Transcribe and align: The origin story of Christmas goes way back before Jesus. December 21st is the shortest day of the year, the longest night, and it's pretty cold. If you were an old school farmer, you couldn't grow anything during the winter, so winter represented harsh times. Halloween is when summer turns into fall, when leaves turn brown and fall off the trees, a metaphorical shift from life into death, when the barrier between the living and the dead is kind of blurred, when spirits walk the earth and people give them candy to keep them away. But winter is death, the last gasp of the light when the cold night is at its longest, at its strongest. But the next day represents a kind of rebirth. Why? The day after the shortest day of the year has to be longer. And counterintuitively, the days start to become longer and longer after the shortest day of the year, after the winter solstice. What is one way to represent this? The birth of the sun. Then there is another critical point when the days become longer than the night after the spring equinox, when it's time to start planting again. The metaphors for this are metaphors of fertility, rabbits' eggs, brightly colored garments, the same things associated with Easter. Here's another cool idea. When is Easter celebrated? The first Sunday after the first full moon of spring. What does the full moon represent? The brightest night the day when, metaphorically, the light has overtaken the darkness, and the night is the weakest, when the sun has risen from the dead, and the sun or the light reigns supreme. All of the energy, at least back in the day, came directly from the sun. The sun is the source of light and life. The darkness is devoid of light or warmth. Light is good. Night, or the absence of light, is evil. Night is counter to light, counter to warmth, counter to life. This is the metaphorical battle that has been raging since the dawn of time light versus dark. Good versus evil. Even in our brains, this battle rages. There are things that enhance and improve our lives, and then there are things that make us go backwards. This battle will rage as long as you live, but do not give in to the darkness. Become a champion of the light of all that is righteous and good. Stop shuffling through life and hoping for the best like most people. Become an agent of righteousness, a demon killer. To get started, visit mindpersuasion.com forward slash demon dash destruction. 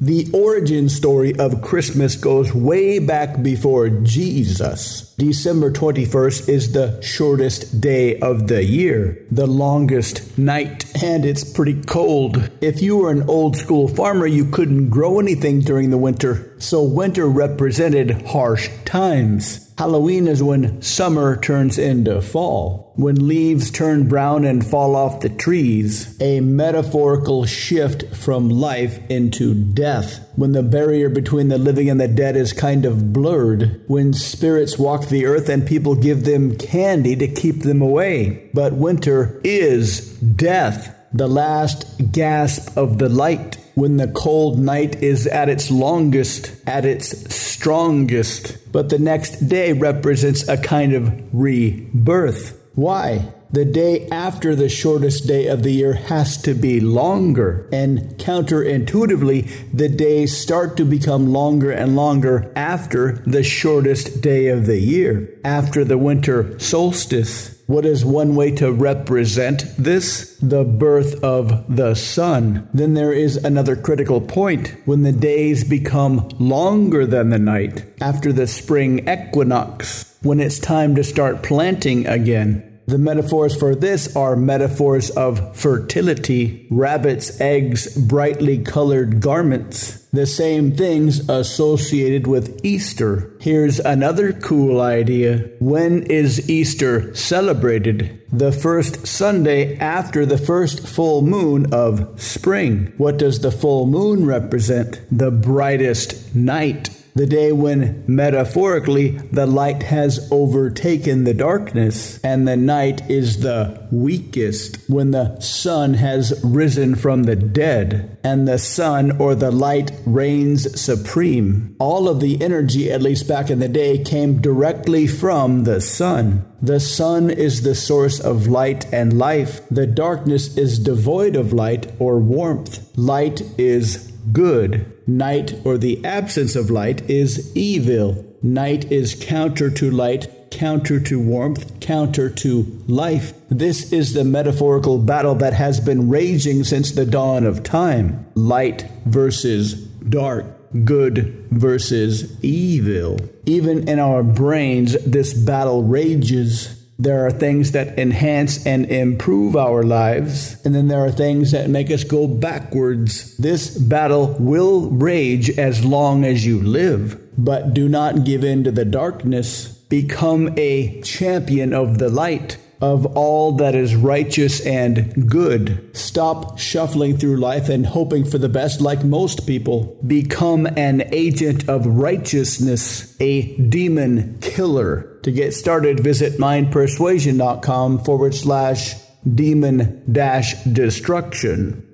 The 0.00 0.30
origin 0.32 0.88
story 0.88 1.34
of 1.40 1.60
Christmas 1.60 2.14
goes 2.14 2.54
way 2.54 3.00
back 3.00 3.42
before 3.42 3.88
Jesus. 3.88 5.12
December 5.16 5.72
21st 5.72 6.48
is 6.48 6.70
the 6.70 7.02
shortest 7.02 7.80
day 7.80 8.16
of 8.20 8.46
the 8.46 8.62
year, 8.62 9.26
the 9.32 9.48
longest 9.48 10.38
night, 10.38 10.84
and 11.02 11.24
it's 11.24 11.42
pretty 11.42 11.82
cold. 11.82 12.48
If 12.60 12.80
you 12.80 12.98
were 12.98 13.10
an 13.10 13.28
old 13.28 13.56
school 13.56 13.88
farmer, 13.88 14.28
you 14.28 14.44
couldn't 14.44 14.88
grow 14.88 15.18
anything 15.18 15.62
during 15.62 15.90
the 15.90 15.98
winter, 15.98 16.54
so 16.58 16.80
winter 16.80 17.26
represented 17.26 18.22
harsh 18.22 18.70
times. 18.84 19.67
Halloween 19.78 20.26
is 20.26 20.42
when 20.42 20.82
summer 20.82 21.40
turns 21.40 21.78
into 21.78 22.20
fall, 22.20 22.92
when 22.96 23.28
leaves 23.28 23.70
turn 23.70 24.08
brown 24.08 24.44
and 24.44 24.66
fall 24.66 24.96
off 24.96 25.20
the 25.20 25.28
trees, 25.28 26.20
a 26.20 26.40
metaphorical 26.40 27.46
shift 27.46 28.12
from 28.12 28.48
life 28.48 28.98
into 29.08 29.54
death, 29.54 30.18
when 30.34 30.50
the 30.50 30.64
barrier 30.64 31.08
between 31.08 31.46
the 31.46 31.58
living 31.58 31.88
and 31.88 32.00
the 32.00 32.08
dead 32.08 32.34
is 32.34 32.52
kind 32.52 32.84
of 32.84 33.12
blurred, 33.12 33.80
when 33.86 34.12
spirits 34.12 34.80
walk 34.80 35.06
the 35.06 35.26
earth 35.26 35.48
and 35.48 35.64
people 35.64 35.94
give 35.94 36.24
them 36.24 36.56
candy 36.56 37.14
to 37.14 37.28
keep 37.28 37.62
them 37.62 37.80
away. 37.80 38.50
But 38.52 38.72
winter 38.72 39.40
is 39.44 40.12
death, 40.18 40.92
the 41.12 41.28
last 41.28 41.86
gasp 42.10 42.76
of 42.76 42.98
the 42.98 43.08
light 43.08 43.56
when 43.78 43.96
the 43.96 44.08
cold 44.08 44.58
night 44.58 45.02
is 45.02 45.28
at 45.28 45.48
its 45.48 45.70
longest, 45.70 46.52
at 46.66 46.84
its 46.84 47.32
strongest. 47.34 48.72
But 48.72 48.88
the 48.88 48.98
next 48.98 49.48
day 49.48 49.72
represents 49.72 50.48
a 50.48 50.56
kind 50.56 50.94
of 50.94 51.12
rebirth. 51.32 52.60
Why? 52.74 53.32
The 53.50 53.64
day 53.64 54.06
after 54.08 54.54
the 54.54 54.68
shortest 54.68 55.26
day 55.26 55.46
of 55.46 55.62
the 55.62 55.70
year 55.70 55.94
has 55.94 56.36
to 56.42 56.52
be 56.52 56.80
longer. 56.80 57.66
And 57.72 58.18
counterintuitively, 58.18 59.72
the 59.72 59.88
days 59.88 60.36
start 60.36 60.76
to 60.76 60.84
become 60.84 61.32
longer 61.32 61.70
and 61.70 61.96
longer 61.96 62.52
after 62.54 63.22
the 63.26 63.42
shortest 63.42 64.20
day 64.20 64.48
of 64.48 64.66
the 64.66 64.78
year, 64.78 65.34
after 65.44 65.82
the 65.82 65.96
winter 65.96 66.58
solstice. 66.58 67.58
What 67.66 67.86
is 67.86 68.04
one 68.04 68.34
way 68.34 68.50
to 68.52 68.70
represent 68.70 69.64
this? 69.78 70.36
The 70.42 70.64
birth 70.64 71.22
of 71.24 71.74
the 71.74 71.94
sun. 71.94 72.68
Then 72.74 72.94
there 72.94 73.12
is 73.12 73.36
another 73.36 73.76
critical 73.76 74.20
point 74.20 74.74
when 74.84 75.02
the 75.02 75.12
days 75.12 75.64
become 75.64 76.28
longer 76.38 77.06
than 77.06 77.30
the 77.30 77.38
night 77.38 77.84
after 78.00 78.30
the 78.30 78.46
spring 78.46 79.08
equinox, 79.08 80.16
when 80.22 80.40
it's 80.40 80.58
time 80.58 80.94
to 80.96 81.04
start 81.04 81.42
planting 81.42 82.06
again. 82.06 82.67
The 82.88 82.96
metaphors 82.96 83.54
for 83.54 83.74
this 83.74 84.16
are 84.16 84.34
metaphors 84.34 85.10
of 85.10 85.54
fertility, 85.54 86.66
rabbits' 86.70 87.38
eggs, 87.38 87.94
brightly 87.94 88.64
colored 88.64 89.20
garments, 89.20 90.06
the 90.10 90.24
same 90.24 90.74
things 90.74 91.28
associated 91.28 92.26
with 92.26 92.58
Easter. 92.64 93.36
Here's 93.42 93.78
another 93.78 94.32
cool 94.32 94.80
idea. 94.80 95.50
When 95.60 96.02
is 96.04 96.48
Easter 96.48 97.14
celebrated? 97.14 98.22
The 98.32 98.52
first 98.52 99.06
Sunday 99.06 99.76
after 99.76 100.24
the 100.24 100.38
first 100.38 100.88
full 100.88 101.20
moon 101.20 101.74
of 101.74 102.18
spring. 102.18 102.94
What 102.96 103.18
does 103.18 103.40
the 103.40 103.52
full 103.52 103.86
moon 103.86 104.24
represent? 104.24 105.02
The 105.12 105.30
brightest 105.30 106.34
night 106.34 106.88
the 107.18 107.26
day 107.26 107.50
when, 107.50 108.04
metaphorically, 108.06 109.08
the 109.32 109.46
light 109.46 109.82
has 109.82 110.28
overtaken 110.30 111.24
the 111.24 111.34
darkness, 111.34 112.20
and 112.22 112.46
the 112.46 112.56
night 112.56 113.10
is 113.10 113.40
the 113.40 113.86
weakest, 113.90 114.78
when 114.88 115.10
the 115.10 115.38
sun 115.40 115.94
has 115.94 116.40
risen 116.44 116.94
from 116.94 117.24
the 117.24 117.34
dead, 117.34 118.16
and 118.22 118.46
the 118.46 118.58
sun 118.58 119.20
or 119.20 119.34
the 119.34 119.50
light 119.50 119.90
reigns 120.06 120.80
supreme. 120.80 121.74
All 121.80 122.08
of 122.08 122.20
the 122.20 122.40
energy, 122.40 122.90
at 122.90 123.02
least 123.02 123.26
back 123.26 123.50
in 123.50 123.58
the 123.58 123.68
day, 123.68 123.98
came 123.98 124.40
directly 124.40 125.08
from 125.08 125.64
the 125.64 125.80
sun. 125.80 126.44
The 126.62 126.80
sun 126.80 127.30
is 127.30 127.62
the 127.62 127.74
source 127.74 128.20
of 128.20 128.46
light 128.46 128.86
and 128.92 129.18
life. 129.18 129.60
The 129.70 129.86
darkness 129.86 130.56
is 130.56 130.78
devoid 130.78 131.34
of 131.34 131.52
light 131.52 131.92
or 131.98 132.18
warmth. 132.18 132.96
Light 132.96 133.42
is 133.58 134.12
good. 134.32 134.92
Night, 135.06 135.54
or 135.64 135.78
the 135.78 136.04
absence 136.04 136.56
of 136.56 136.70
light, 136.70 137.08
is 137.08 137.54
evil. 137.56 138.24
Night 138.42 138.90
is 138.92 139.16
counter 139.18 139.70
to 139.70 139.90
light, 139.90 140.50
counter 140.50 141.00
to 141.00 141.20
warmth, 141.20 141.80
counter 141.80 142.30
to 142.30 142.84
life. 142.86 143.32
This 143.48 143.92
is 143.92 144.12
the 144.12 144.24
metaphorical 144.24 144.98
battle 144.98 145.34
that 145.36 145.54
has 145.54 145.80
been 145.80 146.08
raging 146.08 146.64
since 146.64 146.92
the 146.92 147.06
dawn 147.06 147.44
of 147.44 147.62
time 147.62 148.26
light 148.34 148.88
versus 149.06 149.74
dark. 149.74 150.46
Good 150.84 151.46
versus 151.50 152.38
evil. 152.44 153.18
Even 153.46 153.88
in 153.88 153.98
our 153.98 154.22
brains, 154.22 154.92
this 155.04 155.32
battle 155.32 155.82
rages. 155.82 156.77
There 157.00 157.24
are 157.24 157.30
things 157.30 157.70
that 157.72 157.96
enhance 157.96 158.66
and 158.66 158.84
improve 158.86 159.54
our 159.54 159.84
lives, 159.84 160.56
and 160.64 160.74
then 160.74 160.88
there 160.88 161.04
are 161.04 161.12
things 161.12 161.52
that 161.52 161.70
make 161.70 161.92
us 161.92 162.02
go 162.02 162.26
backwards. 162.26 163.36
This 163.36 163.78
battle 163.78 164.34
will 164.40 164.90
rage 164.90 165.56
as 165.56 165.84
long 165.84 166.24
as 166.24 166.44
you 166.44 166.60
live, 166.60 167.20
but 167.38 167.72
do 167.72 167.88
not 167.88 168.24
give 168.24 168.42
in 168.42 168.64
to 168.64 168.72
the 168.72 168.84
darkness. 168.84 169.68
Become 169.68 170.52
a 170.56 171.00
champion 171.02 171.72
of 171.72 171.98
the 171.98 172.08
light 172.08 172.56
of 172.80 173.06
all 173.16 173.52
that 173.52 173.74
is 173.74 173.96
righteous 173.96 174.64
and 174.64 175.28
good. 175.28 175.90
Stop 175.96 176.58
shuffling 176.58 177.16
through 177.16 177.36
life 177.36 177.68
and 177.68 177.86
hoping 177.86 178.24
for 178.24 178.38
the 178.38 178.48
best 178.48 178.80
like 178.80 179.04
most 179.04 179.46
people. 179.46 179.98
Become 180.06 180.66
an 180.76 181.02
agent 181.12 181.68
of 181.68 181.86
righteousness, 181.86 183.16
a 183.20 183.56
demon 183.56 184.38
killer. 184.40 185.18
To 185.22 185.32
get 185.32 185.54
started, 185.54 186.00
visit 186.00 186.34
mindpersuasion.com 186.34 188.04
forward 188.04 188.34
slash 188.34 188.94
demon 189.34 190.04
dash 190.10 190.62
destruction. 190.64 191.87